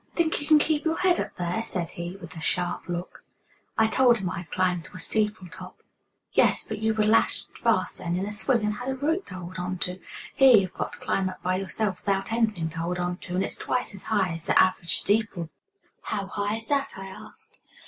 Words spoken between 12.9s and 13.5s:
on to, and